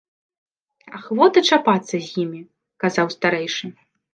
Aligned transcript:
—Ахвота 0.99 1.41
чапацца 1.49 1.91
з 1.99 2.07
імі,— 2.25 2.41
казаў 2.85 3.07
старэйшы. 3.19 3.65